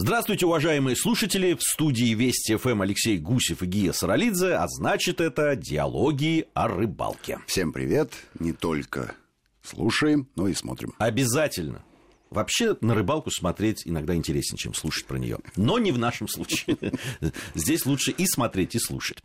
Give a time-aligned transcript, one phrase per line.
[0.00, 1.54] Здравствуйте, уважаемые слушатели!
[1.54, 7.40] В студии Вести ФМ Алексей Гусев и Гия Саралидзе, а значит это «Диалоги о рыбалке».
[7.48, 8.12] Всем привет!
[8.38, 9.16] Не только
[9.60, 10.94] слушаем, но и смотрим.
[10.98, 11.82] Обязательно.
[12.30, 15.38] Вообще на рыбалку смотреть иногда интереснее, чем слушать про нее.
[15.56, 16.76] Но не в нашем случае.
[17.56, 19.18] Здесь лучше и смотреть, и слушать.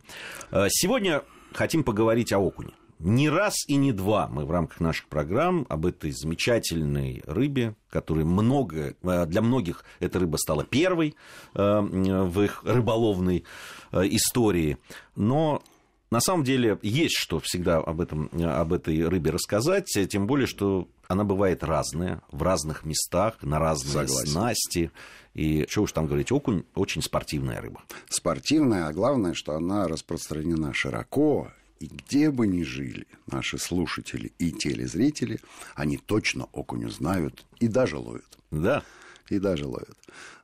[0.50, 1.22] Э, сегодня
[1.52, 2.72] хотим поговорить о окуне.
[2.98, 8.24] Не раз и не два мы в рамках наших программ об этой замечательной рыбе, которая
[8.24, 11.14] много, э, для многих эта рыба стала первой
[11.54, 13.44] э, в их рыболовной
[13.92, 14.78] истории.
[15.14, 15.62] Но
[16.10, 20.88] на самом деле есть что всегда об, этом, об этой рыбе рассказать, тем более, что
[21.08, 24.28] она бывает разная, в разных местах, на разные Согласен.
[24.28, 24.90] снасти.
[25.34, 27.82] И что уж там говорить, окунь очень спортивная рыба.
[28.08, 31.50] Спортивная, а главное, что она распространена широко.
[31.80, 35.40] И где бы ни жили наши слушатели и телезрители,
[35.74, 38.38] они точно окуню знают и даже ловят.
[38.50, 38.82] Да.
[39.28, 39.96] И даже ловят.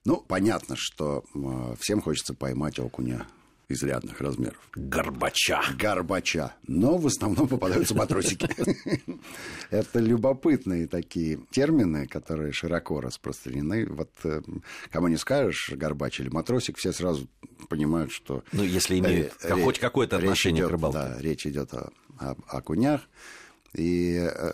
[0.05, 1.24] Ну, понятно, что
[1.79, 3.27] всем хочется поймать окуня
[3.70, 4.59] изрядных размеров.
[4.74, 5.63] Горбача.
[5.79, 6.54] Горбача.
[6.66, 8.49] Но в основном попадаются матросики.
[9.71, 13.87] Это любопытные такие термины, которые широко распространены.
[13.87, 14.43] Вот э,
[14.91, 17.29] кому не скажешь горбач или матросик, все сразу
[17.68, 18.43] понимают, что...
[18.52, 20.98] Ну, если имеют хоть какое-то отношение к рыбалке.
[20.98, 23.02] Да, речь идет о, о, о кунях.
[23.74, 24.52] И э,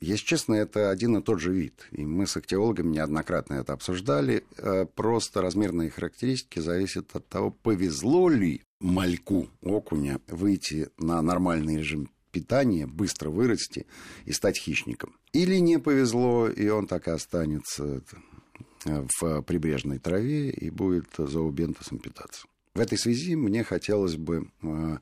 [0.00, 1.86] если честно, это один и тот же вид.
[1.92, 4.44] И мы с актиологами неоднократно это обсуждали.
[4.56, 12.08] Э, просто размерные характеристики зависят от того, повезло ли мальку окуня выйти на нормальный режим
[12.32, 13.86] питания, быстро вырасти
[14.24, 15.16] и стать хищником.
[15.32, 18.02] Или не повезло, и он так и останется
[18.86, 22.46] э, в прибрежной траве и будет зообентосом питаться.
[22.74, 24.98] В этой связи мне хотелось бы э,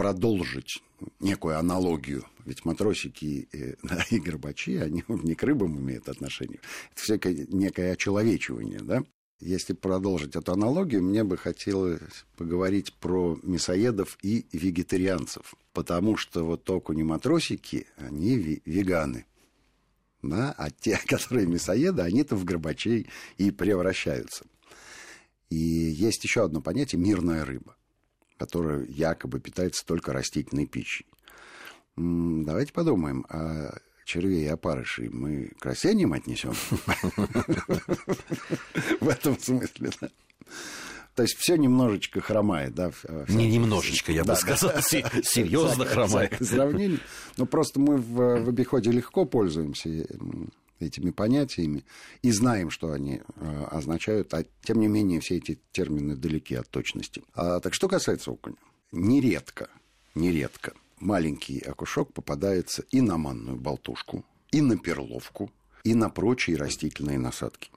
[0.00, 0.82] продолжить
[1.20, 2.24] некую аналогию.
[2.46, 6.58] Ведь матросики и, да, и горбачи, они не к рыбам имеют отношение.
[6.92, 9.02] Это все некое очеловечивание, да?
[9.40, 15.54] Если продолжить эту аналогию, мне бы хотелось поговорить про мясоедов и вегетарианцев.
[15.74, 19.26] Потому что вот окуни матросики, они веганы.
[20.22, 20.54] Да?
[20.56, 23.06] А те, которые мясоеды, они-то в горбачей
[23.36, 24.46] и превращаются.
[25.50, 27.76] И есть еще одно понятие– мирная рыба
[28.40, 31.04] которая якобы питается только растительной пищей.
[31.94, 36.54] Давайте подумаем, а червей и опарышей мы к растениям отнесем?
[39.00, 40.08] В этом смысле, да.
[41.14, 42.92] То есть все немножечко хромает, да?
[43.28, 46.38] Не немножечко, я бы сказал, серьезно хромает.
[46.40, 47.00] Сравнение.
[47.36, 50.06] Но просто мы в обиходе легко пользуемся
[50.80, 51.84] этими понятиями
[52.22, 56.68] и знаем, что они э, означают, а тем не менее все эти термины далеки от
[56.68, 57.22] точности.
[57.34, 58.56] А, так что касается окуня,
[58.92, 59.68] нередко,
[60.14, 65.50] нередко маленький окушок попадается и на манную болтушку, и на перловку,
[65.82, 67.70] и на прочие растительные насадки.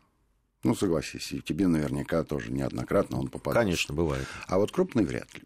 [0.64, 3.66] Ну, согласись, и тебе наверняка тоже неоднократно он попадает.
[3.66, 4.28] Конечно, бывает.
[4.48, 5.44] А вот крупный вряд ли.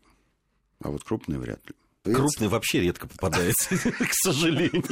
[0.80, 1.76] А вот крупный вряд ли.
[2.14, 4.84] Крупный вообще редко попадается, к сожалению,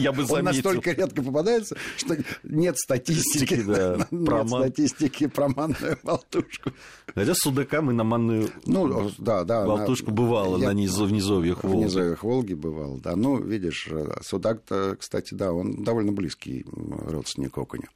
[0.00, 0.34] я бы заметил.
[0.34, 3.54] Он настолько редко попадается, что нет статистики,
[4.10, 6.72] нет статистики про манную болтушку.
[7.14, 11.76] Хотя судакам и на манную ну, да, да, болтушку бывало на низовьях Волги.
[11.76, 13.16] В низовьях Волги бывало, да.
[13.16, 13.88] Ну, видишь,
[14.22, 17.88] судак-то, кстати, да, он довольно близкий родственник окуня.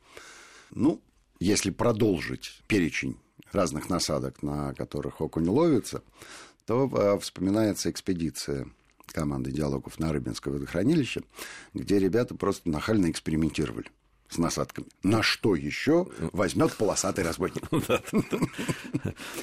[0.70, 1.00] Ну,
[1.38, 3.16] если продолжить перечень
[3.52, 6.02] разных насадок, на которых окунь ловится,
[6.66, 8.66] то э, вспоминается экспедиция
[9.06, 11.22] команды диалогов на Рыбинское водохранилище,
[11.74, 13.86] где ребята просто нахально экспериментировали
[14.28, 14.88] с насадками.
[15.04, 17.62] На что еще возьмет полосатый разбойник?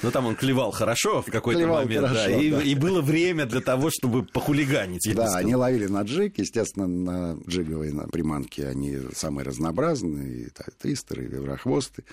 [0.02, 4.24] Ну, там он клевал хорошо в какой-то момент, да, и было время для того, чтобы
[4.24, 5.10] похулиганить.
[5.14, 10.48] Да, они ловили на джиг, естественно, на джиговой на приманке они самые разнообразные, и
[10.78, 12.04] тристеры, и веврохвосты.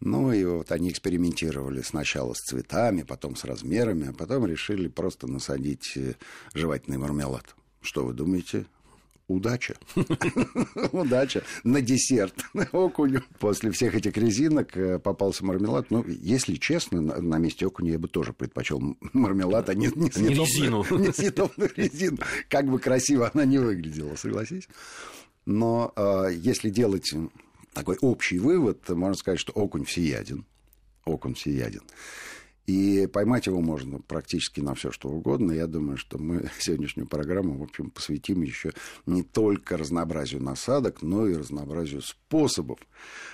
[0.00, 5.26] Ну и вот они экспериментировали сначала с цветами, потом с размерами, а потом решили просто
[5.26, 6.14] насадить э,
[6.54, 7.56] жевательный мармелад.
[7.80, 8.66] Что вы думаете?
[9.28, 9.74] Удача.
[10.92, 11.42] Удача.
[11.62, 12.34] На десерт
[12.72, 13.22] окуню.
[13.38, 15.90] После всех этих резинок э, попался мармелад.
[15.90, 20.84] Ну, если честно, на месте окуня я бы тоже предпочел мармелад, а не, не, резину.
[20.98, 22.18] Не съедобную резину.
[22.48, 24.66] Как бы красиво она не выглядела, согласись.
[25.44, 27.12] Но э, если делать
[27.78, 30.44] такой общий вывод, можно сказать, что окунь всеяден.
[31.04, 31.82] Окунь всеяден.
[32.66, 35.52] И поймать его можно практически на все, что угодно.
[35.52, 38.72] Я думаю, что мы сегодняшнюю программу, в общем, посвятим еще
[39.06, 42.80] не только разнообразию насадок, но и разнообразию способов,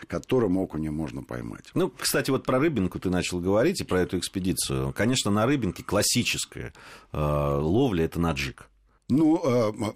[0.06, 1.70] которым окуня можно поймать.
[1.74, 4.92] Ну, кстати, вот про рыбинку ты начал говорить и про эту экспедицию.
[4.92, 6.72] Конечно, на рыбинке классическая
[7.12, 8.68] э, ловля– это наджик.
[9.08, 9.92] Ну, э,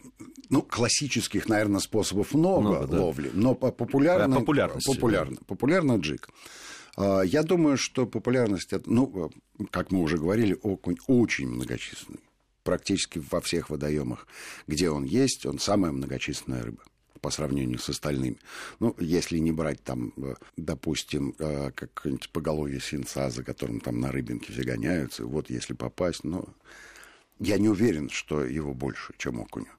[0.51, 3.01] ну, классических, наверное, способов много, много да.
[3.01, 6.29] ловли, но популярно, популярно, популярно, популярно джиг.
[6.97, 9.31] А, я думаю, что популярность, ну,
[9.71, 12.21] как мы уже говорили, окунь очень многочисленный.
[12.65, 14.27] Практически во всех водоемах,
[14.67, 16.83] где он есть, он самая многочисленная рыба
[17.21, 18.37] по сравнению с остальными.
[18.79, 24.13] Ну, если не брать там, э, допустим, э, как-нибудь поголовье свинца, за которым там на
[24.13, 26.45] рыбинке все гоняются, вот если попасть, но
[27.39, 29.71] я не уверен, что его больше, чем окуня.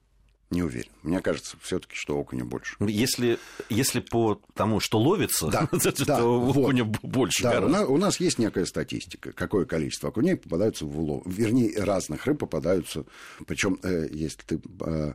[0.49, 0.89] Не уверен.
[1.03, 2.75] Мне кажется, все-таки, что окуня больше.
[2.79, 3.37] Если,
[3.69, 6.99] если по тому, что ловится, да, то да, окуня вот.
[7.03, 7.43] больше.
[7.43, 11.21] Да, у нас, у нас есть некая статистика, какое количество окуней попадаются в улов.
[11.27, 13.05] Вернее, разных рыб попадаются.
[13.45, 15.13] Причем, э, если ты э,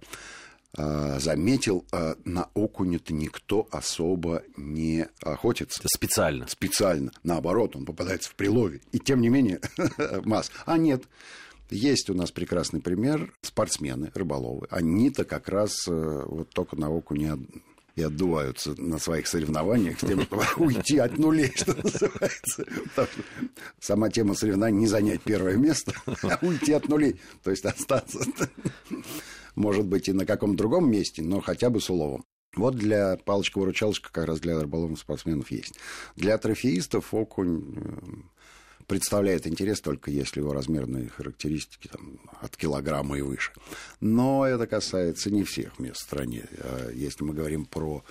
[0.76, 1.84] э, заметил,
[2.24, 5.80] на окуня-то никто особо не охотится.
[5.80, 6.46] Это специально.
[6.46, 7.10] Специально.
[7.24, 8.82] Наоборот, он попадается в прилове.
[8.92, 9.60] И тем не менее,
[10.24, 10.52] масс.
[10.64, 11.02] А нет,
[11.70, 13.32] есть у нас прекрасный пример.
[13.42, 14.66] Спортсмены, рыболовы.
[14.70, 17.32] Они-то как раз э, вот только на оку не
[17.96, 22.64] и отдуваются на своих соревнованиях с тем, чтобы уйти от нулей, что называется.
[23.78, 28.20] Сама тема соревнований не занять первое место, а уйти от нулей, то есть остаться,
[29.54, 32.24] может быть, и на каком-то другом месте, но хотя бы с уловом.
[32.56, 35.74] Вот для палочка-выручалочка как раз для рыболовных спортсменов есть.
[36.14, 37.92] Для трофеистов окунь э,
[38.86, 43.52] представляет интерес только если его размерные характеристики там, от килограмма и выше.
[44.00, 46.44] Но это касается не всех мест в стране.
[46.58, 48.04] А если мы говорим про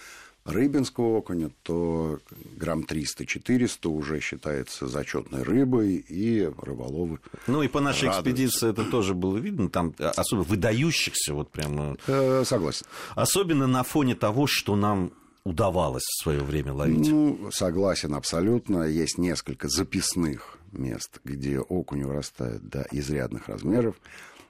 [0.45, 2.19] рыбинского окуня, то
[2.55, 8.29] грамм 300-400 уже считается зачетной рыбой, и рыболовы Ну и по нашей радуются.
[8.29, 11.95] экспедиции это тоже было видно, там особо выдающихся вот прямо...
[12.07, 12.85] Э, согласен.
[13.15, 15.13] Особенно на фоне того, что нам
[15.45, 17.09] удавалось в свое время ловить.
[17.09, 18.83] Ну, согласен абсолютно.
[18.83, 23.95] Есть несколько записных мест, где окунь вырастает до изрядных размеров.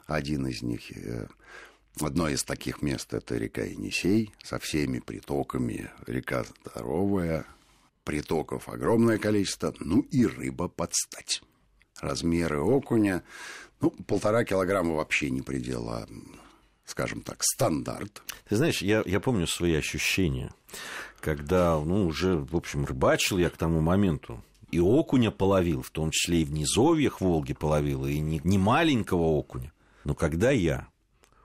[0.06, 1.28] Один из них, э,
[2.00, 5.90] одно из таких мест, это река Енисей со всеми притоками.
[6.08, 7.46] Река здоровая,
[8.04, 11.42] притоков огромное количество, ну и рыба подстать.
[12.02, 13.24] Размеры окуня,
[13.80, 16.08] ну, полтора килограмма вообще не предел, а,
[16.86, 18.22] скажем так, стандарт.
[18.48, 20.52] Ты знаешь, я, я помню свои ощущения,
[21.20, 24.44] когда, ну, уже, в общем, рыбачил я к тому моменту,
[24.74, 29.22] и окуня половил, в том числе и в низовьях Волги половил, и не, не маленького
[29.22, 29.72] окуня.
[30.04, 30.88] Но когда я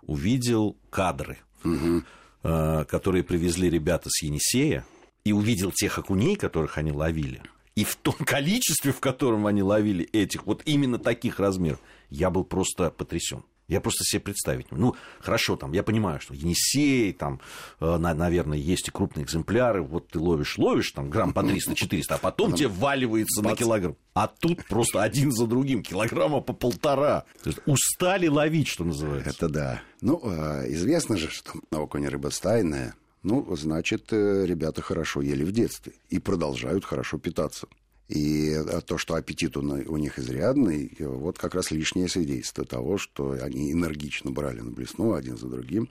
[0.02, 2.02] увидел кадры, угу.
[2.42, 4.86] э, которые привезли ребята с Енисея,
[5.24, 7.42] и увидел тех окуней, которых они ловили,
[7.76, 12.44] и в том количестве, в котором они ловили этих, вот именно таких размеров, я был
[12.44, 13.44] просто потрясен.
[13.68, 17.38] Я просто себе представить Ну, хорошо, там, я понимаю, что Енисей, там,
[17.80, 19.82] э, наверное, есть и крупные экземпляры.
[19.82, 23.96] Вот ты ловишь, ловишь, там, грамм по 300-400, а потом тебе валивается на килограмм.
[24.14, 27.24] А тут просто один за другим, килограмма по полтора.
[27.42, 29.30] То есть устали ловить, что называется.
[29.30, 29.82] Это да.
[30.00, 32.94] Ну, а, известно же, что наука не рыбостайная.
[33.22, 37.66] Ну, значит, э, ребята хорошо ели в детстве и продолжают хорошо питаться.
[38.08, 43.32] И э, то, что аппетит у них изрядный, вот как раз лишнее свидетельство того, что
[43.40, 45.90] они энергично брали на блесну один за другим.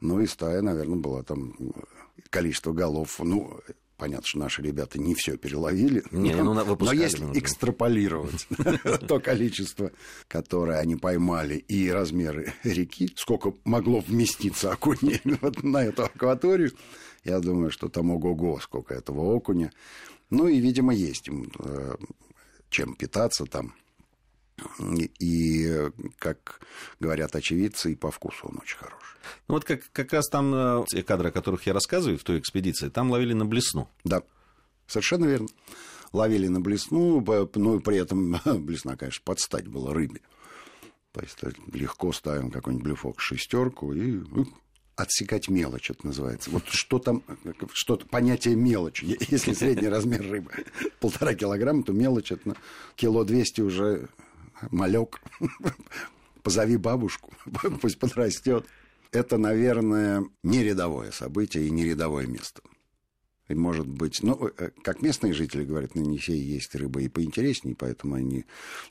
[0.00, 1.54] Ну и стая, наверное, была там
[2.30, 3.60] количество голов, ну,
[3.96, 8.46] Понятно, что наши ребята не все переловили, не, но, ну, но если ну, экстраполировать
[9.08, 9.90] то количество,
[10.28, 15.22] которое они поймали, и размеры реки, сколько могло вместиться окуней
[15.62, 16.72] на эту акваторию,
[17.24, 19.72] я думаю, что там ого-го, сколько этого окуня.
[20.30, 21.96] Ну и, видимо, есть э,
[22.70, 23.74] чем питаться там.
[25.20, 26.60] И, как
[26.98, 29.18] говорят очевидцы, и по вкусу он очень хороший.
[29.48, 32.38] Ну вот как, как раз там э, те кадры, о которых я рассказываю в той
[32.38, 33.88] экспедиции, там ловили на блесну.
[34.04, 34.22] Да,
[34.86, 35.48] совершенно верно.
[36.12, 37.22] Ловили на блесну,
[37.54, 40.20] ну и при этом блесна, конечно, подстать была рыбе.
[41.12, 41.38] То есть
[41.72, 44.46] легко ставим какой-нибудь блюфок шестерку и ну,
[44.96, 46.50] отсекать мелочь, это называется.
[46.50, 47.22] Вот что там,
[47.72, 50.50] что понятие мелочь, если средний размер рыбы
[51.00, 52.56] полтора килограмма, то мелочь это
[52.96, 54.08] кило двести уже
[54.70, 55.20] малек.
[56.42, 57.32] Позови бабушку,
[57.80, 58.64] пусть подрастет.
[59.12, 62.62] Это, наверное, не рядовое событие и не рядовое место.
[63.48, 67.76] И, может быть, ну, э, как местные жители говорят, на Енисее есть рыба и поинтереснее,
[67.76, 68.44] поэтому они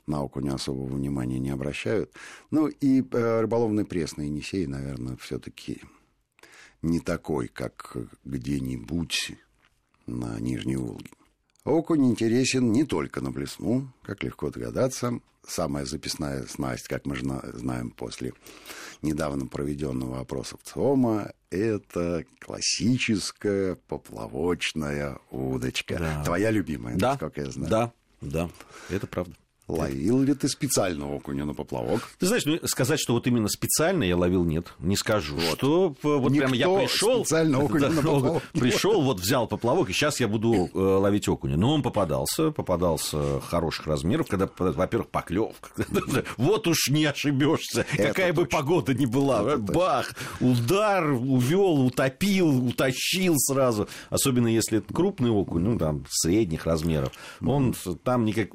[0.06, 2.12] науку не особого внимания не обращают.
[2.50, 5.82] Ну, и э, рыболовный пресс на Енисее, наверное, все таки
[6.86, 9.32] не такой, как где-нибудь
[10.06, 11.10] на Нижней Волге.
[11.64, 15.20] Окунь интересен не только на блесну, как легко догадаться.
[15.46, 18.32] Самая записная снасть, как мы знаем после
[19.02, 25.98] недавно проведенного опроса в ЦИОМа, это классическая поплавочная удочка.
[25.98, 26.24] Да.
[26.24, 27.70] Твоя любимая, да, насколько я знаю.
[27.70, 28.50] Да, да,
[28.90, 29.34] это правда.
[29.68, 32.08] Ловил ли ты специально окуня на поплавок?
[32.20, 35.34] Ты знаешь, ну, сказать, что вот именно специально я ловил, нет, не скажу.
[35.34, 35.58] Вот.
[35.58, 39.92] Что вот прямо я пришел, специально окуня да, на поплавок пришел, вот взял поплавок, и
[39.92, 41.56] сейчас я буду э, ловить окуня.
[41.56, 45.70] Но он попадался, попадался хороших размеров, когда, во-первых, поклевка.
[46.36, 49.56] Вот уж не ошибешься, какая бы погода ни была.
[49.56, 53.88] Бах, удар, увел, утопил, утащил сразу.
[54.10, 57.12] Особенно если это крупный окунь, ну там средних размеров.
[57.44, 58.50] Он там никак...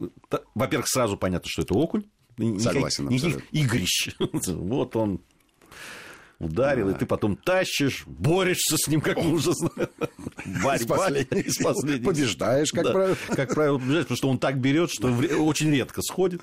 [0.56, 2.04] Во-первых, сразу понятно, что это окунь.
[2.60, 3.58] Согласен, Никаких абсолютно.
[3.58, 4.10] игрищ.
[4.48, 5.22] Вот он
[6.40, 6.96] ударил, да.
[6.96, 9.90] и ты потом тащишь, борешься с ним, как мы уже знаем.
[10.46, 12.04] Борьба из последних.
[12.04, 13.18] Побеждаешь, как да, правило.
[13.30, 16.42] Как правило, побеждаешь, потому что он так берет, что очень редко сходит.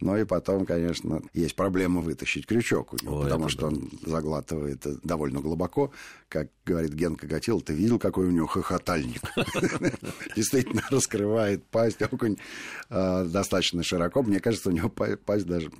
[0.00, 3.66] Ну и потом, конечно, есть проблема вытащить крючок у него, Ой, потому что да.
[3.68, 5.92] он заглатывает довольно глубоко.
[6.28, 9.22] Как говорит Генка Гатил, ты видел, какой у него хохотальник?
[10.36, 12.02] Действительно раскрывает пасть.
[12.02, 12.36] Окунь
[12.90, 14.22] а, достаточно широко.
[14.22, 15.70] Мне кажется, у него пасть даже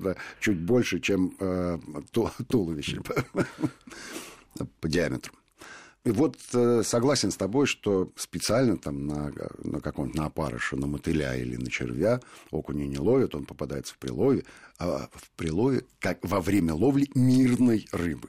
[0.41, 1.81] чуть больше, чем а,
[2.49, 3.01] туловище
[4.81, 5.33] по диаметру.
[6.05, 9.33] Вот э, согласен с тобой, что специально там на,
[9.63, 12.21] на каком-то на опарыша, на мотыля или на червя
[12.51, 14.45] окуня не ловят, он попадается в прилове,
[14.79, 18.29] а в прилове как во время ловли мирной рыбы.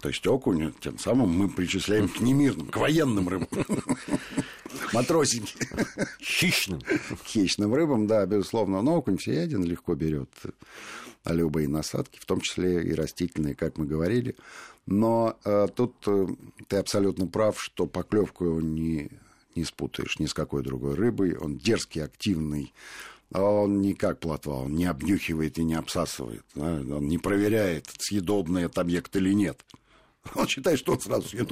[0.00, 3.48] То есть окунь, тем самым мы причисляем к немирным, к военным рыбам.
[4.92, 5.58] Матросенький.
[6.20, 6.80] Хищным.
[7.24, 8.80] Хищным рыбам, да, безусловно.
[8.82, 10.30] Но окунь всеяден, легко берет
[11.24, 14.36] любые насадки, в том числе и растительные, как мы говорили.
[14.86, 16.26] Но э, тут э,
[16.66, 19.10] ты абсолютно прав, что поклевку его не,
[19.54, 21.36] не спутаешь ни с какой другой рыбой.
[21.36, 22.72] Он дерзкий, активный.
[23.32, 26.44] А он не как плотва, он не обнюхивает и не обсасывает.
[26.54, 26.80] Да?
[26.80, 29.62] Он не проверяет, съедобный этот объект или нет.
[30.34, 31.50] Он считает, что он сразу съест.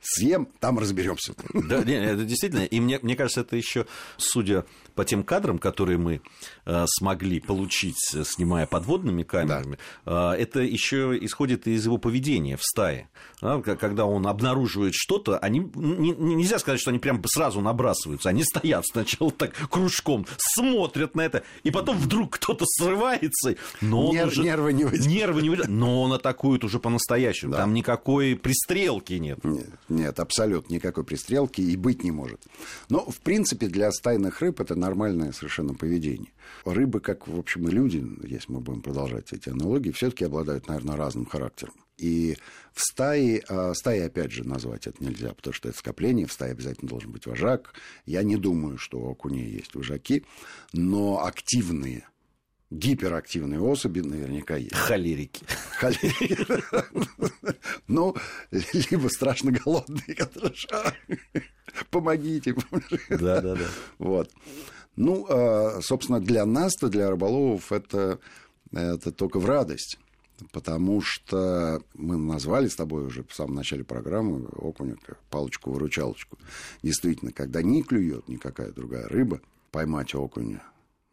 [0.00, 1.34] Съем, там разберемся.
[1.54, 2.64] Да, не, это действительно.
[2.64, 4.64] И мне, мне кажется, это еще, судя
[4.94, 6.20] по тем кадрам, которые мы
[6.64, 10.34] э, смогли получить, снимая подводными камерами, да.
[10.34, 13.08] э, это еще исходит из его поведения в стае.
[13.40, 18.30] Да, когда он обнаруживает что-то, они не, нельзя сказать, что они прям сразу набрасываются.
[18.30, 23.56] Они стоят сначала так кружком, смотрят на это, и потом вдруг кто-то срывается.
[23.82, 25.14] Но Нер, уже, нервы не выдерживают.
[25.14, 25.80] Нервы не выдерживают.
[25.80, 27.52] Но он атакует уже по-настоящему.
[27.52, 27.58] Да.
[27.58, 29.44] Там никакой пристрелки нет.
[29.44, 29.70] нет.
[29.88, 32.42] Нет, абсолютно никакой пристрелки и быть не может.
[32.88, 36.32] Но, в принципе, для стайных рыб это нормальное совершенно поведение.
[36.64, 40.96] Рыбы, как, в общем, и люди, если мы будем продолжать эти аналогии, все-таки обладают, наверное,
[40.96, 41.74] разным характером.
[41.96, 42.36] И
[42.74, 46.52] в стае, а, стае, опять же, назвать это нельзя, потому что это скопление, в стае
[46.52, 47.72] обязательно должен быть вожак.
[48.04, 50.24] Я не думаю, что у окуней есть вожаки,
[50.72, 52.08] но активные–
[52.70, 54.74] гиперактивные особи наверняка есть.
[54.74, 55.44] Холерики.
[55.78, 56.36] Холерики.
[57.86, 58.16] Ну,
[58.90, 60.54] либо страшно голодные, которые
[61.90, 62.54] помогите.
[63.08, 63.66] Да, да, да.
[63.98, 64.30] Вот.
[64.96, 68.18] Ну, а, собственно, для нас-то, для рыболовов, это,
[68.72, 69.98] это только в радость.
[70.52, 74.96] Потому что мы назвали с тобой уже в самом начале программы окуня
[75.30, 76.38] палочку-выручалочку.
[76.82, 80.62] Действительно, когда не клюет никакая другая рыба, поймать окуня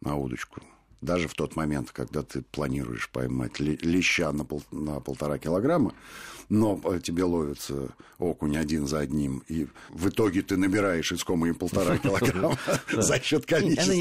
[0.02, 0.60] на удочку
[1.04, 5.94] даже в тот момент, когда ты планируешь поймать леща на, пол, на полтора килограмма,
[6.48, 11.98] но э, тебе ловится окунь один за одним, и в итоге ты набираешь искомые полтора
[11.98, 12.58] килограмма
[12.92, 13.92] за счет количества.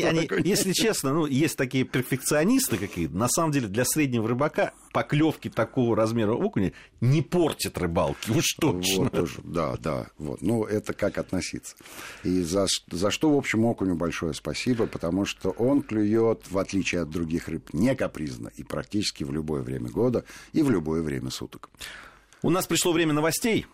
[0.43, 5.97] Если честно, ну, есть такие перфекционисты какие-то, на самом деле для среднего рыбака поклевки такого
[5.97, 6.71] размера окуня
[7.01, 9.09] не портят рыбалки, уж точно.
[9.11, 10.41] Вот, да, да, вот.
[10.41, 11.75] Ну, это как относиться.
[12.23, 17.01] И за, за что, в общем, окуню большое спасибо, потому что он клюет, в отличие
[17.01, 20.23] от других рыб, не капризно и практически в любое время года
[20.53, 21.69] и в любое время суток.
[22.43, 23.65] У нас пришло время новостей.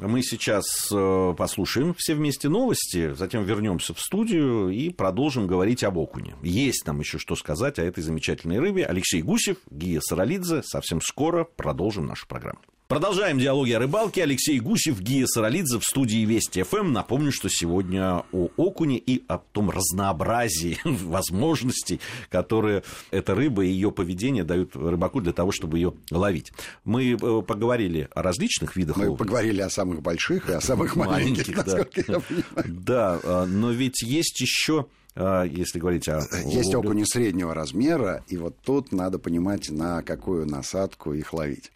[0.00, 5.98] Мы сейчас э, послушаем все вместе новости, затем вернемся в студию и продолжим говорить об
[5.98, 6.34] окуне.
[6.42, 8.84] Есть нам еще что сказать о этой замечательной рыбе.
[8.86, 10.62] Алексей Гусев, Гия Саралидзе.
[10.64, 12.58] Совсем скоро продолжим нашу программу.
[12.94, 14.22] Продолжаем диалоги о рыбалке.
[14.22, 16.92] Алексей Гусев, Гия Саралидзе в студии Вести ФМ.
[16.92, 21.98] Напомню, что сегодня о окуне и о том разнообразии возможностей,
[22.30, 26.52] которые эта рыба и ее поведение дают рыбаку для того, чтобы ее ловить.
[26.84, 29.18] Мы э, поговорили о различных видах Мы окуня.
[29.18, 32.22] поговорили о самых больших и о самых маленьких, я понимаю.
[32.64, 34.86] Да, а, но ведь есть еще
[35.16, 36.20] а, если говорить о...
[36.46, 41.72] Есть окуни среднего размера, и вот тут надо понимать, на какую насадку их ловить.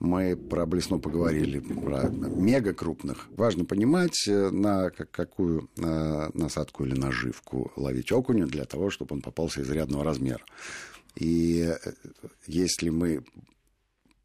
[0.00, 3.28] Мы про блесну поговорили, про мега крупных.
[3.30, 9.22] Важно понимать, э, на какую э, насадку или наживку ловить окуня для того, чтобы он
[9.22, 10.44] попался изрядного размера.
[11.16, 11.92] И э,
[12.46, 13.24] если мы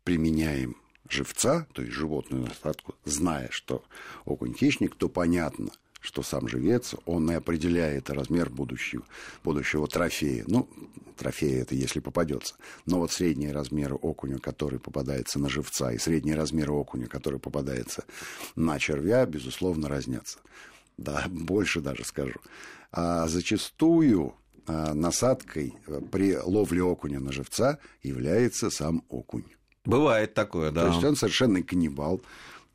[0.03, 0.75] применяем
[1.09, 3.83] живца, то есть животную насадку, зная, что
[4.25, 5.71] окунь хищник, то понятно,
[6.03, 9.03] что сам живец, он и определяет размер будущего,
[9.43, 10.43] будущего трофея.
[10.47, 10.67] Ну,
[11.17, 12.55] трофея это если попадется.
[12.85, 18.03] Но вот средние размеры окуня, который попадается на живца, и средние размеры окуня, который попадается
[18.57, 20.39] на червя, безусловно, разнятся.
[20.97, 22.35] Да, больше даже скажу.
[22.91, 24.35] А зачастую
[24.67, 25.73] а, насадкой
[26.11, 29.45] при ловле окуня на живца является сам окунь.
[29.85, 30.81] Бывает такое, да.
[30.81, 32.21] То есть он совершенный каннибал,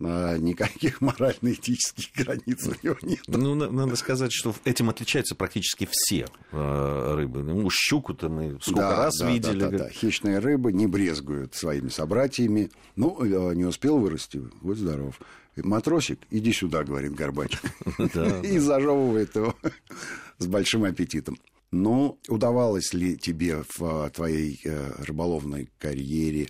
[0.01, 3.23] никаких морально-этических границ у него нет.
[3.27, 7.43] Ну, надо сказать, что этим отличаются практически все э, рыбы.
[7.43, 9.61] Ну, щуку-то мы сколько да, раз да, видели.
[9.61, 9.91] Да, да, да.
[9.91, 12.71] Хищные рыбы не брезгуют своими собратьями.
[12.97, 15.21] Ну, э, не успел вырасти, будь здоров.
[15.57, 17.59] Матросик, иди сюда, говорит Горбач.
[18.45, 19.57] И зажевывает его
[20.39, 21.37] с большим аппетитом.
[21.71, 24.61] Ну, удавалось ли тебе в э, твоей
[24.99, 26.49] рыболовной карьере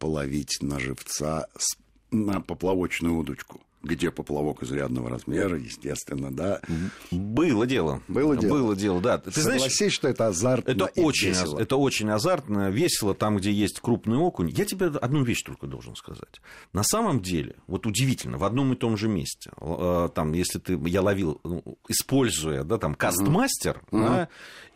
[0.00, 1.76] половить на живца с
[2.24, 6.60] на поплавочную удочку где поплавок изрядного размера, естественно, да.
[7.10, 8.02] Было дело.
[8.08, 8.50] Было дело.
[8.50, 9.18] Было дело, да.
[9.18, 11.58] Ты Согласись, знаешь, что это азартно это очень, весело.
[11.58, 14.50] Это очень азартно, весело там, где есть крупный окунь.
[14.50, 16.40] Я тебе одну вещь только должен сказать.
[16.72, 20.78] На самом деле, вот удивительно, в одном и том же месте, э, там, если ты,
[20.86, 24.00] я ловил, ну, используя, да, там, кастмастер, uh-huh.
[24.00, 24.28] да,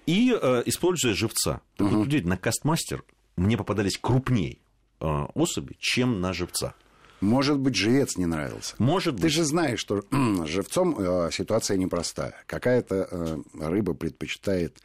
[0.06, 1.61] и э, используя живца.
[1.76, 2.04] Так uh-huh.
[2.04, 3.04] вот, на кастмастер
[3.37, 4.59] мне попадались крупнее
[5.00, 6.75] э, особи, чем на живца.
[7.21, 8.75] Может быть, живец не нравился.
[8.79, 9.23] Может быть.
[9.23, 10.05] Ты же знаешь, что
[10.47, 12.35] живцом э, ситуация непростая.
[12.47, 14.79] Какая-то э, рыба предпочитает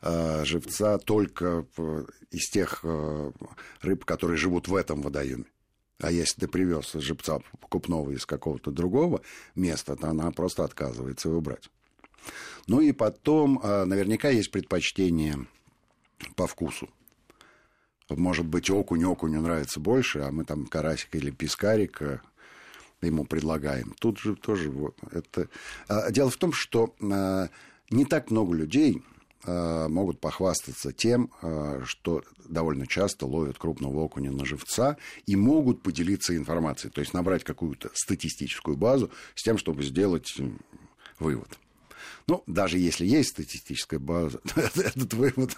[0.00, 1.66] э, живца только
[2.30, 2.84] из тех
[3.82, 5.44] рыб, которые живут в этом водоеме.
[5.98, 9.20] А если ты привез живца покупного из какого-то другого
[9.54, 11.68] места, то она просто отказывается его брать.
[12.66, 15.46] Ну и потом наверняка есть предпочтение
[16.34, 16.88] по вкусу
[18.16, 22.20] может быть, окунь окуню нравится больше, а мы там карасик или пескарик э,
[23.00, 23.94] ему предлагаем.
[24.00, 24.72] Тут же тоже
[25.10, 25.48] это...
[25.88, 27.48] А, дело в том, что э,
[27.90, 29.02] не так много людей
[29.44, 31.30] э, могут похвастаться тем,
[31.84, 37.44] что довольно часто ловят крупного окуня на живца и могут поделиться информацией, то есть набрать
[37.44, 40.34] какую-то статистическую базу с тем, чтобы сделать
[41.18, 41.58] вывод.
[42.28, 45.56] Ну, даже если есть статистическая база, этот вывод,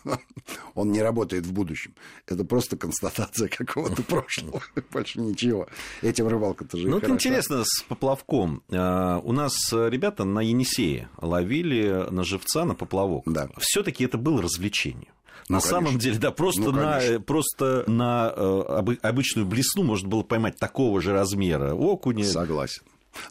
[0.74, 1.94] он не работает в будущем.
[2.26, 4.62] Это просто констатация какого-то прошлого.
[4.92, 5.68] Больше ничего.
[6.02, 8.62] Этим рыбалка-то же Ну, это интересно с поплавком.
[8.70, 13.24] А, у нас ребята на Енисее ловили на живца, на поплавок.
[13.26, 13.48] Да.
[13.58, 15.14] все таки это было развлечение.
[15.48, 15.70] Ну, на конечно.
[15.70, 21.02] самом деле, да, просто, ну, на, просто на э, обычную блесну можно было поймать такого
[21.02, 22.24] же размера окуня.
[22.24, 22.82] Согласен.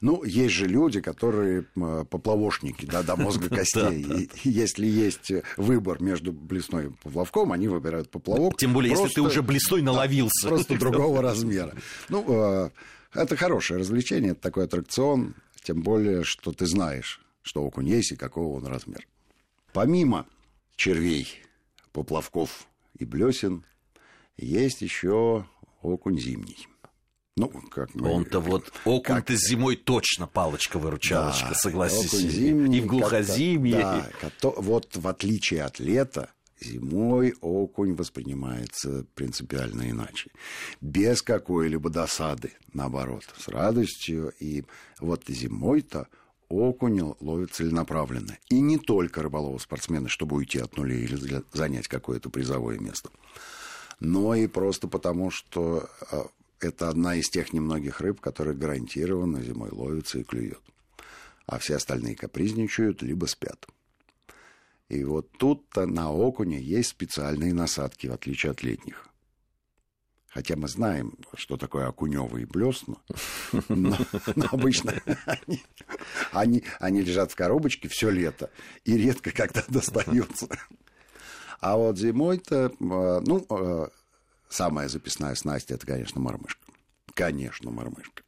[0.01, 1.63] Ну, есть же люди, которые
[2.09, 4.29] поплавошники, да, до мозга костей.
[4.43, 8.57] Если есть выбор между блесной и поплавком, они выбирают поплавок.
[8.57, 10.47] Тем более, если ты уже блесной наловился.
[10.47, 11.75] Просто другого размера.
[12.09, 12.69] Ну, э,
[13.13, 18.15] это хорошее развлечение, это такой аттракцион, тем более, что ты знаешь, что окунь есть и
[18.15, 19.07] какого он размер.
[19.71, 20.25] Помимо
[20.75, 21.27] червей,
[21.91, 22.67] поплавков
[22.97, 23.63] и блесен,
[24.37, 25.45] есть еще
[25.81, 26.67] окунь зимний.
[27.35, 28.09] Ну, как мы...
[28.09, 29.37] Он-то вот окунь-то как...
[29.37, 32.11] зимой точно палочка-выручалочка, да, согласись.
[32.11, 33.79] Зимний, и в глухозимье.
[33.79, 34.11] Да,
[34.57, 36.29] вот в отличие от лета,
[36.61, 40.29] зимой окунь воспринимается принципиально иначе.
[40.79, 44.33] Без какой-либо досады, наоборот, с радостью.
[44.39, 44.63] И
[44.99, 46.07] вот зимой-то
[46.49, 48.37] окунь ловит целенаправленно.
[48.49, 51.17] И не только рыболовы-спортсмены, чтобы уйти от нуля или
[51.51, 53.09] занять какое-то призовое место,
[53.99, 56.27] но и просто потому, что а,
[56.65, 60.61] это одна из тех немногих рыб, которые гарантированно зимой ловятся и клюют.
[61.45, 63.67] А все остальные капризничают, либо спят.
[64.89, 69.09] И вот тут-то на окуне есть специальные насадки, в отличие от летних.
[70.33, 72.95] Хотя мы знаем, что такое окуневые блесна,
[73.69, 73.95] но,
[74.35, 75.63] но обычно они,
[76.31, 78.49] они, они лежат в коробочке все лето
[78.83, 80.47] и редко когда достаются.
[81.59, 83.89] А вот зимой-то, а, ну, а,
[84.53, 86.61] Самая записная снасть это, конечно, мормышка.
[87.15, 88.21] Конечно, мормышка.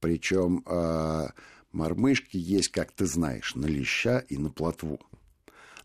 [0.00, 1.26] Причем э,
[1.72, 4.98] мормышки есть, как ты знаешь, на леща и на плотву.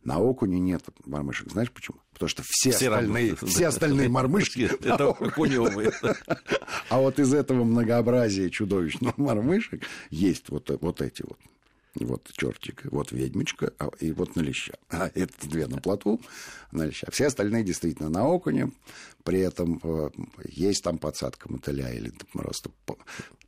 [0.05, 1.51] На окуне нет мормышек.
[1.51, 1.97] Знаешь почему?
[2.13, 5.91] Потому что все, все остальные, все остальные мормышки это окуневые.
[6.87, 11.37] А вот из этого многообразия чудовищных мормышек есть вот, вот эти вот
[11.95, 14.73] вот чертик, вот ведьмочка, а, и вот на леща.
[14.89, 16.21] А это две на плотву,
[16.71, 17.07] на леща.
[17.11, 18.71] Все остальные действительно на окуне.
[19.23, 20.09] При этом э,
[20.45, 22.71] есть там подсадка мотыля, или ты просто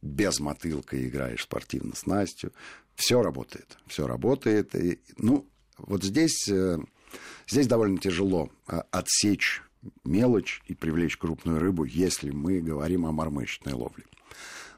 [0.01, 2.51] без мотылка играешь спортивно с Настю.
[2.95, 3.77] Все работает.
[3.87, 4.75] Все работает.
[4.75, 6.77] И, ну, вот здесь, э,
[7.47, 9.61] здесь довольно тяжело э, отсечь
[10.03, 14.05] мелочь и привлечь крупную рыбу, если мы говорим о мормышечной ловле.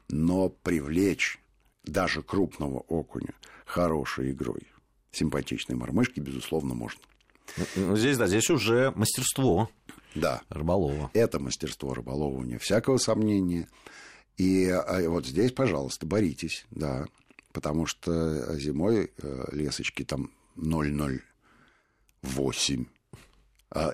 [0.08, 1.40] Но привлечь
[1.86, 4.68] даже крупного окуня хорошей игрой,
[5.12, 7.00] симпатичной мормышки, безусловно, можно.
[7.76, 9.70] Ну, здесь, да, здесь уже мастерство
[10.14, 10.42] да.
[10.48, 11.10] рыболова.
[11.14, 13.68] Это мастерство рыболова, вне всякого сомнения.
[14.36, 17.06] И а, вот здесь, пожалуйста, боритесь, да,
[17.52, 21.20] потому что зимой э, лесочки там 0,08
[22.22, 22.95] а,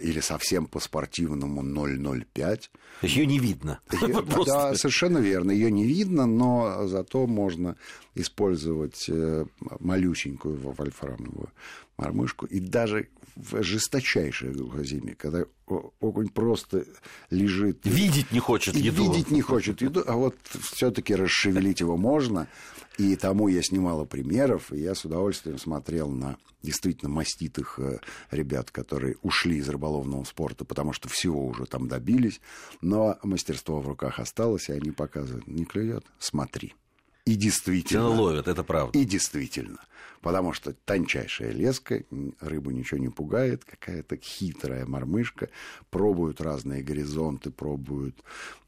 [0.00, 2.70] или совсем по-спортивному 0,05.
[3.02, 3.80] Ее не видно.
[4.46, 5.50] Да, совершенно верно.
[5.50, 7.76] Ее не видно, но зато можно
[8.14, 9.46] использовать э,
[9.80, 11.50] малюсенькую вольфрамовую
[11.96, 12.46] мормышку.
[12.46, 16.84] И даже в жесточайшей глухозиме, когда окунь просто
[17.30, 17.80] лежит...
[17.84, 19.04] Видеть не хочет еду.
[19.04, 20.36] Видеть не хочет еду, а вот
[20.72, 22.48] все-таки расшевелить его можно.
[22.98, 27.98] И тому есть немало примеров, и я с удовольствием смотрел на действительно маститых э,
[28.30, 32.40] ребят, которые ушли из рыболовного спорта, потому что всего уже там добились,
[32.80, 36.74] но мастерство в руках осталось, и они показывают, не клюет, смотри.
[37.24, 38.08] И действительно.
[38.08, 38.98] ловят, это правда.
[38.98, 39.78] И действительно.
[40.22, 42.04] Потому что тончайшая леска,
[42.40, 45.48] рыбу ничего не пугает, какая-то хитрая мормышка,
[45.90, 48.22] пробуют разные горизонты, пробуют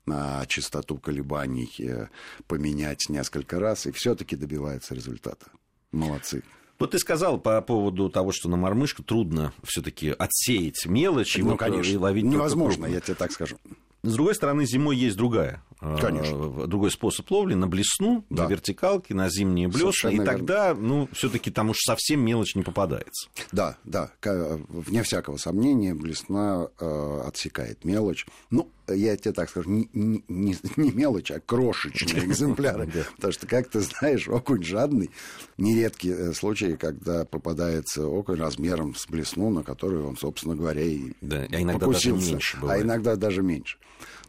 [0.07, 2.09] на частоту колебаний э,
[2.47, 5.47] поменять несколько раз, и все-таки добиваются результата.
[5.93, 6.43] Молодцы.
[6.79, 11.51] Вот ты сказал по поводу того, что на мормышку трудно все-таки отсеять мелочь и ну,
[11.51, 11.93] вот э, конечно.
[11.93, 13.57] и ловить Невозможно, я тебе так скажу.
[14.03, 15.63] С другой стороны, зимой есть другая.
[16.01, 16.67] Конечно.
[16.67, 18.45] Другой способ ловли на блесну, да.
[18.45, 20.11] на вертикалке, на зимние блесна.
[20.11, 23.29] И тогда, ну, все-таки там уж совсем мелочь не попадается.
[23.53, 24.11] Да, да.
[24.23, 28.27] Вне всякого сомнения, блесна э, отсекает мелочь.
[28.51, 29.89] Ну, я тебе так скажу, не,
[30.29, 32.91] не, не мелочь, а крошечные экземпляры.
[33.17, 35.11] Потому что, как ты знаешь, окунь жадный.
[35.57, 41.13] Нередкие э, случаи, когда попадается окунь размером с блесну, на которую он, собственно говоря, и
[41.21, 42.83] да, а иногда даже меньше бывает.
[42.83, 43.79] А иногда даже меньше.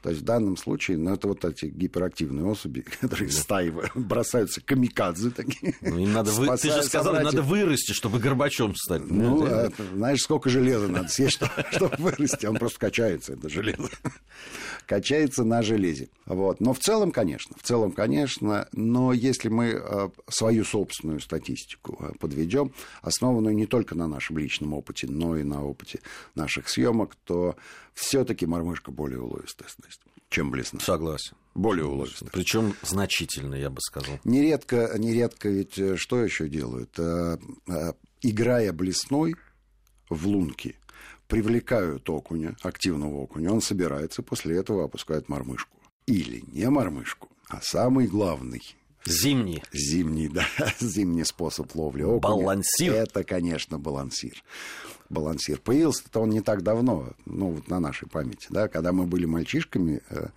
[0.01, 3.35] То есть в данном случае, ну, это вот эти гиперактивные особи, которые да.
[3.35, 5.75] стаи бросаются камикадзе такие.
[5.85, 6.57] Ну, им надо вы...
[6.57, 7.33] Ты же сказал, собратьев.
[7.33, 9.03] надо вырасти, чтобы Горбачом стать.
[9.05, 11.39] Ну, а, знаешь, сколько железа надо съесть,
[11.71, 12.45] чтобы вырасти.
[12.45, 13.89] Он просто качается, это железо.
[14.87, 16.09] Качается на железе.
[16.25, 16.59] Вот.
[16.59, 22.13] Но в целом, конечно, в целом, конечно, но если мы а, свою собственную статистику а,
[22.19, 25.99] подведем, основанную не только на нашем личном опыте, но и на опыте
[26.33, 27.55] наших съемок, то
[27.93, 29.69] все-таки мормышка более уловистая
[30.29, 30.79] чем блесна.
[30.79, 31.35] Согласен.
[31.53, 32.29] Более уловистая.
[32.31, 34.19] Причем значительно, я бы сказал.
[34.25, 36.99] Нередко, нередко ведь э, что еще делают?
[36.99, 39.35] Э, э, играя блесной
[40.09, 40.77] в лунки,
[41.27, 45.77] привлекают окуня, активного окуня, он собирается, после этого опускает мормышку.
[46.05, 48.61] Или не мормышку, а самый главный
[49.05, 49.63] Зимний.
[49.71, 50.45] Зимний, да,
[50.79, 52.35] зимний способ ловли окуня.
[52.35, 52.93] Балансир.
[52.93, 54.43] Это, конечно, балансир.
[55.09, 55.59] Балансир.
[55.59, 60.01] Появился-то он не так давно, ну, вот на нашей памяти, да, когда мы были мальчишками,
[60.09, 60.27] э,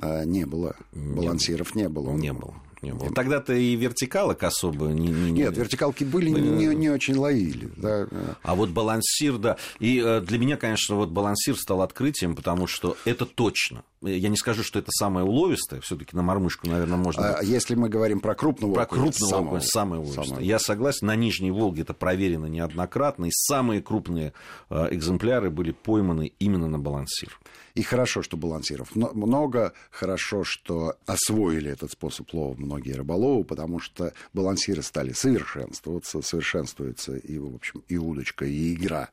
[0.00, 2.12] э, не было, балансиров не было.
[2.12, 2.54] Не было
[2.86, 3.12] не было.
[3.12, 5.08] Тогда-то и вертикалок особо не...
[5.08, 7.70] не Нет, вертикалки были, не, не очень ловили.
[7.76, 8.06] Да.
[8.42, 9.56] А вот балансир, да.
[9.80, 13.82] И э, для меня, конечно, вот балансир стал открытием, потому что это точно.
[14.02, 17.34] Я не скажу, что это самое уловистое, все-таки на мормышку, наверное, можно.
[17.36, 20.26] А если мы говорим про крупного Про крупного самого, самое уловистое.
[20.26, 20.46] Самое.
[20.46, 24.34] Я согласен, на Нижней Волге это проверено неоднократно, и самые крупные
[24.68, 27.38] э, экземпляры были пойманы именно на балансир.
[27.74, 34.14] И хорошо, что балансиров много, хорошо, что освоили этот способ лова многие рыболовы, потому что
[34.32, 39.10] балансиры стали совершенствоваться, совершенствуется и, в общем, и удочка, и игра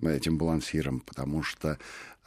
[0.00, 1.78] этим балансиром, потому что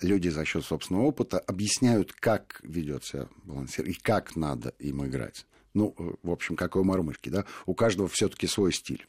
[0.03, 5.45] люди за счет собственного опыта объясняют, как ведет себя балансир и как надо им играть.
[5.73, 9.07] Ну, в общем, как у мормышки, да, у каждого все-таки свой стиль.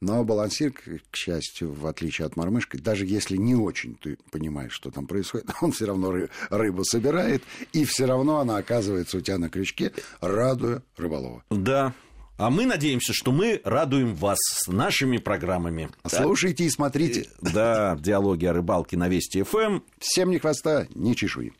[0.00, 4.90] Но балансир, к счастью, в отличие от мормышки, даже если не очень ты понимаешь, что
[4.90, 9.38] там происходит, он все равно ры- рыбу собирает, и все равно она оказывается у тебя
[9.38, 11.42] на крючке, радуя рыболова.
[11.50, 11.94] Да,
[12.38, 15.90] а мы надеемся, что мы радуем вас с нашими программами.
[16.06, 17.28] Слушайте и смотрите.
[17.42, 19.80] Да, диалоги о рыбалке на Вести ФМ.
[19.98, 21.52] Всем ни хвоста, ни чешуи.